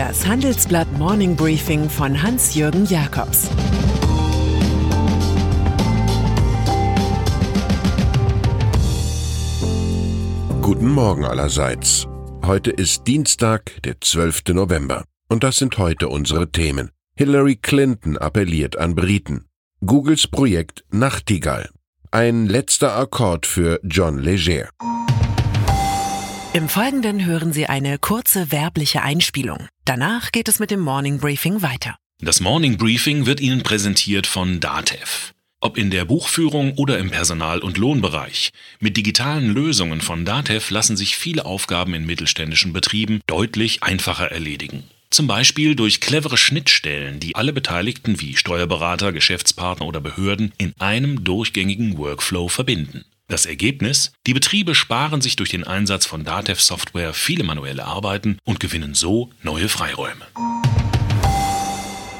[0.00, 3.50] Das Handelsblatt Morning Briefing von Hans-Jürgen Jakobs
[10.62, 12.06] Guten Morgen allerseits.
[12.42, 14.54] Heute ist Dienstag, der 12.
[14.54, 15.04] November.
[15.28, 16.92] Und das sind heute unsere Themen.
[17.14, 19.44] Hillary Clinton appelliert an Briten.
[19.84, 21.68] Googles Projekt Nachtigall.
[22.10, 24.70] Ein letzter Akkord für John Leger.
[26.52, 29.68] Im Folgenden hören Sie eine kurze werbliche Einspielung.
[29.84, 31.94] Danach geht es mit dem Morning Briefing weiter.
[32.20, 35.32] Das Morning Briefing wird Ihnen präsentiert von Datev.
[35.60, 38.50] Ob in der Buchführung oder im Personal- und Lohnbereich.
[38.80, 44.82] Mit digitalen Lösungen von Datev lassen sich viele Aufgaben in mittelständischen Betrieben deutlich einfacher erledigen.
[45.10, 51.22] Zum Beispiel durch clevere Schnittstellen, die alle Beteiligten wie Steuerberater, Geschäftspartner oder Behörden in einem
[51.22, 53.04] durchgängigen Workflow verbinden.
[53.30, 54.10] Das Ergebnis?
[54.26, 59.30] Die Betriebe sparen sich durch den Einsatz von Datev-Software viele manuelle Arbeiten und gewinnen so
[59.44, 60.26] neue Freiräume.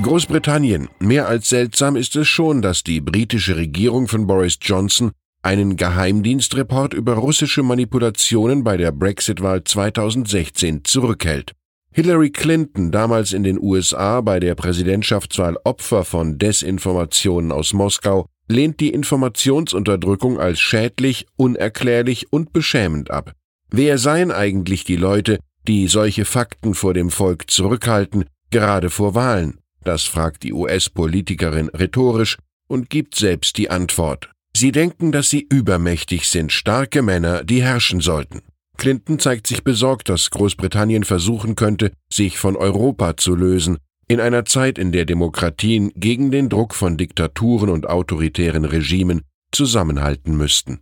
[0.00, 0.88] Großbritannien.
[1.00, 6.94] Mehr als seltsam ist es schon, dass die britische Regierung von Boris Johnson einen Geheimdienstreport
[6.94, 11.52] über russische Manipulationen bei der Brexit-Wahl 2016 zurückhält.
[11.92, 18.80] Hillary Clinton, damals in den USA bei der Präsidentschaftswahl Opfer von Desinformationen aus Moskau, lehnt
[18.80, 23.32] die Informationsunterdrückung als schädlich, unerklärlich und beschämend ab.
[23.70, 29.58] Wer seien eigentlich die Leute, die solche Fakten vor dem Volk zurückhalten, gerade vor Wahlen?
[29.82, 34.30] Das fragt die US-Politikerin rhetorisch und gibt selbst die Antwort.
[34.56, 38.40] Sie denken, dass sie übermächtig sind, starke Männer, die herrschen sollten.
[38.76, 43.78] Clinton zeigt sich besorgt, dass Großbritannien versuchen könnte, sich von Europa zu lösen,
[44.08, 50.36] in einer Zeit, in der Demokratien gegen den Druck von Diktaturen und autoritären Regimen zusammenhalten
[50.36, 50.80] müssten.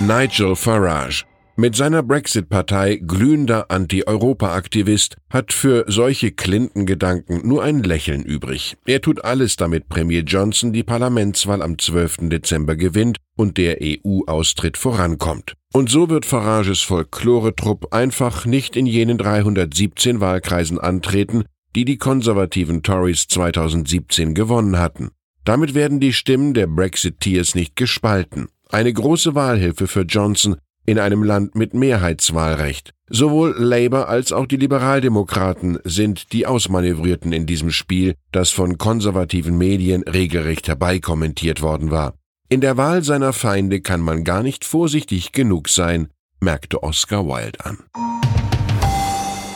[0.00, 1.24] Nigel Farage
[1.56, 8.76] mit seiner Brexit-Partei glühender Anti-Europa-Aktivist hat für solche Clinton-Gedanken nur ein Lächeln übrig.
[8.86, 12.28] Er tut alles, damit Premier Johnson die Parlamentswahl am 12.
[12.28, 15.54] Dezember gewinnt und der EU-Austritt vorankommt.
[15.72, 22.82] Und so wird Farages Folklore-Trupp einfach nicht in jenen 317 Wahlkreisen antreten, die die konservativen
[22.82, 25.10] Tories 2017 gewonnen hatten.
[25.44, 28.48] Damit werden die Stimmen der Brexiteers nicht gespalten.
[28.70, 30.56] Eine große Wahlhilfe für Johnson
[30.86, 32.92] in einem Land mit Mehrheitswahlrecht.
[33.08, 39.56] Sowohl Labour als auch die Liberaldemokraten sind die Ausmanövrierten in diesem Spiel, das von konservativen
[39.58, 42.14] Medien regelrecht herbeikommentiert worden war.
[42.48, 46.08] In der Wahl seiner Feinde kann man gar nicht vorsichtig genug sein,
[46.40, 47.78] merkte Oscar Wilde an.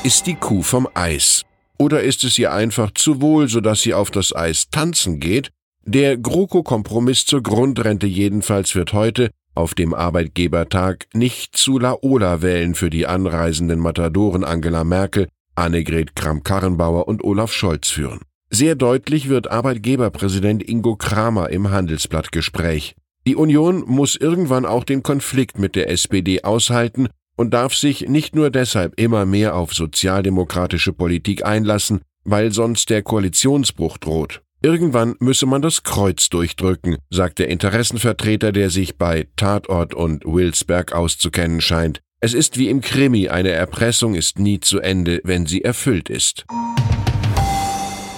[0.05, 1.43] Ist die Kuh vom Eis?
[1.79, 5.51] Oder ist es ihr einfach zu wohl, so dass sie auf das Eis tanzen geht?
[5.85, 13.07] Der GroKo-Kompromiss zur Grundrente jedenfalls wird heute auf dem Arbeitgebertag nicht zu Laola-Wellen für die
[13.07, 18.21] anreisenden Matadoren Angela Merkel, Annegret Kramp-Karrenbauer und Olaf Scholz führen.
[18.51, 22.95] Sehr deutlich wird Arbeitgeberpräsident Ingo Kramer im Handelsblattgespräch.
[23.27, 28.37] Die Union muss irgendwann auch den Konflikt mit der SPD aushalten und darf sich nicht
[28.37, 34.41] nur deshalb immer mehr auf sozialdemokratische Politik einlassen, weil sonst der Koalitionsbruch droht.
[34.61, 40.93] Irgendwann müsse man das Kreuz durchdrücken, sagt der Interessenvertreter, der sich bei Tatort und Wilsberg
[40.93, 42.01] auszukennen scheint.
[42.21, 46.45] Es ist wie im Krimi, eine Erpressung ist nie zu Ende, wenn sie erfüllt ist.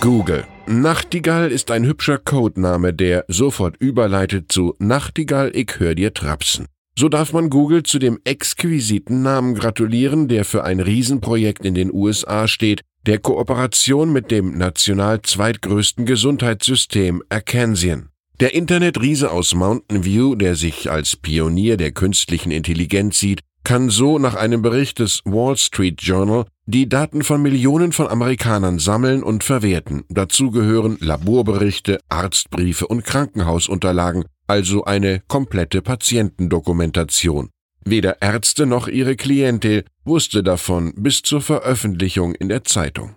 [0.00, 0.46] Google.
[0.66, 6.66] Nachtigall ist ein hübscher Codename, der sofort überleitet zu Nachtigall, ich hör dir trapsen.
[7.00, 11.90] So darf man Google zu dem exquisiten Namen gratulieren, der für ein Riesenprojekt in den
[11.90, 18.00] USA steht, der Kooperation mit dem national zweitgrößten Gesundheitssystem Arkansas.
[18.38, 24.18] Der Internetriese aus Mountain View, der sich als Pionier der künstlichen Intelligenz sieht, kann so
[24.18, 29.42] nach einem Bericht des Wall Street Journal die Daten von Millionen von Amerikanern sammeln und
[29.42, 30.04] verwerten.
[30.10, 37.50] Dazu gehören Laborberichte, Arztbriefe und Krankenhausunterlagen, also eine komplette Patientendokumentation.
[37.84, 43.14] Weder Ärzte noch ihre Klientel wusste davon bis zur Veröffentlichung in der Zeitung.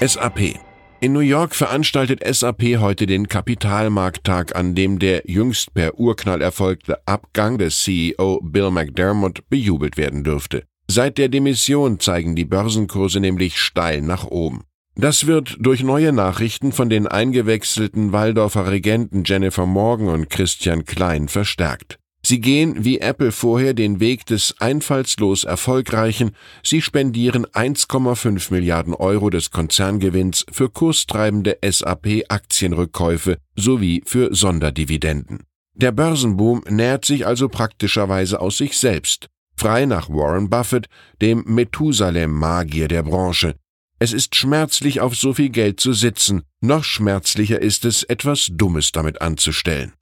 [0.00, 0.60] SAP
[1.00, 7.06] in New York veranstaltet SAP heute den Kapitalmarkttag, an dem der jüngst per Urknall erfolgte
[7.06, 10.64] Abgang des CEO Bill McDermott bejubelt werden dürfte.
[10.88, 14.64] Seit der Demission zeigen die Börsenkurse nämlich steil nach oben.
[14.98, 21.28] Das wird durch neue Nachrichten von den eingewechselten Waldorfer Regenten Jennifer Morgan und Christian Klein
[21.28, 21.98] verstärkt.
[22.22, 26.30] Sie gehen wie Apple vorher den Weg des einfallslos Erfolgreichen,
[26.62, 35.44] sie spendieren 1,5 Milliarden Euro des Konzerngewinns für kurstreibende SAP-Aktienrückkäufe sowie für Sonderdividenden.
[35.74, 39.28] Der Börsenboom nährt sich also praktischerweise aus sich selbst.
[39.58, 40.86] frei nach Warren Buffett,
[41.20, 43.54] dem Methusalem-Magier der Branche.
[43.98, 48.92] Es ist schmerzlich, auf so viel Geld zu sitzen, noch schmerzlicher ist es, etwas Dummes
[48.92, 49.94] damit anzustellen.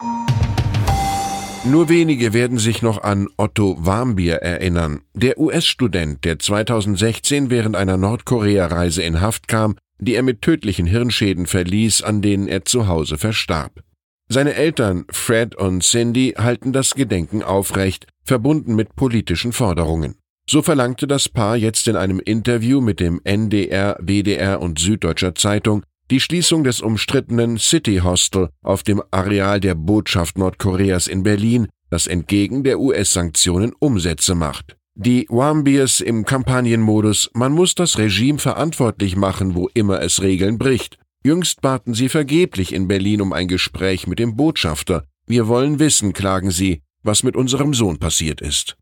[1.65, 7.97] Nur wenige werden sich noch an Otto Warmbier erinnern, der US-Student, der 2016 während einer
[7.97, 13.17] Nordkorea-Reise in Haft kam, die er mit tödlichen Hirnschäden verließ, an denen er zu Hause
[13.17, 13.81] verstarb.
[14.29, 20.17] Seine Eltern Fred und Cindy halten das Gedenken aufrecht, verbunden mit politischen Forderungen.
[20.47, 25.83] So verlangte das Paar jetzt in einem Interview mit dem NDR, WDR und Süddeutscher Zeitung
[26.11, 32.07] die Schließung des umstrittenen City Hostel auf dem Areal der Botschaft Nordkoreas in Berlin, das
[32.07, 34.77] entgegen der US-Sanktionen Umsätze macht.
[34.95, 40.99] Die Wambiers im Kampagnenmodus, man muss das Regime verantwortlich machen, wo immer es Regeln bricht.
[41.25, 45.05] Jüngst baten sie vergeblich in Berlin um ein Gespräch mit dem Botschafter.
[45.27, 48.77] Wir wollen wissen, klagen sie, was mit unserem Sohn passiert ist.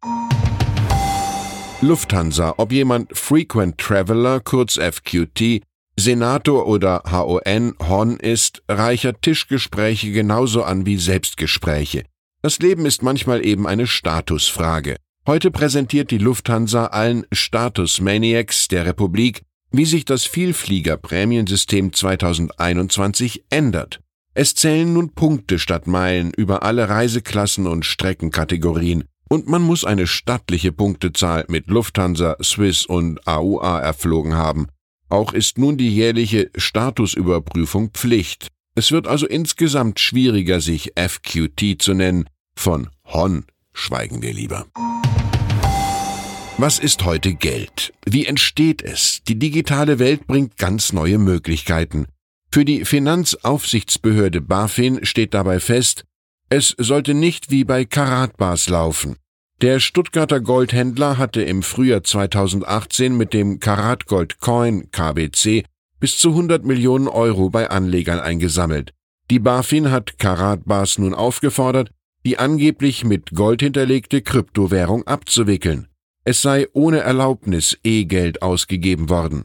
[1.83, 5.63] Lufthansa, ob jemand Frequent Traveler, kurz FQT,
[5.97, 12.05] Senator oder HON, HON ist, reichert Tischgespräche genauso an wie Selbstgespräche.
[12.41, 14.97] Das Leben ist manchmal eben eine Statusfrage.
[15.27, 19.43] Heute präsentiert die Lufthansa allen Status-Maniacs der Republik
[19.73, 24.01] wie sich das Vielflieger-Prämiensystem 2021 ändert.
[24.35, 30.07] Es zählen nun Punkte statt Meilen über alle Reiseklassen und Streckenkategorien und man muss eine
[30.07, 34.67] stattliche Punktezahl mit Lufthansa, Swiss und AUA erflogen haben.
[35.09, 38.49] Auch ist nun die jährliche Statusüberprüfung Pflicht.
[38.75, 42.29] Es wird also insgesamt schwieriger, sich FQT zu nennen.
[42.55, 44.67] Von HON schweigen wir lieber.
[46.59, 47.95] Was ist heute Geld?
[48.05, 49.23] Wie entsteht es?
[49.27, 52.05] Die digitale Welt bringt ganz neue Möglichkeiten.
[52.51, 56.05] Für die Finanzaufsichtsbehörde BaFin steht dabei fest,
[56.51, 59.17] es sollte nicht wie bei Karatbars laufen.
[59.63, 65.63] Der Stuttgarter Goldhändler hatte im Frühjahr 2018 mit dem Karatgold Coin KBC
[66.01, 68.93] bis zu 100 Millionen Euro bei Anlegern eingesammelt.
[69.31, 71.93] Die BaFin hat Karatbars nun aufgefordert,
[72.27, 75.87] die angeblich mit Gold hinterlegte Kryptowährung abzuwickeln.
[76.25, 79.45] Es sei ohne Erlaubnis E-Geld ausgegeben worden.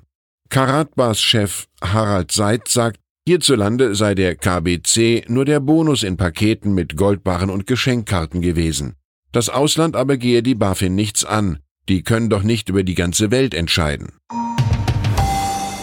[0.49, 7.51] Karatbars-Chef Harald Seid sagt, hierzulande sei der KBC nur der Bonus in Paketen mit Goldbarren
[7.51, 8.95] und Geschenkkarten gewesen.
[9.37, 13.29] Das Ausland aber gehe die BaFin nichts an, die können doch nicht über die ganze
[13.29, 14.13] Welt entscheiden.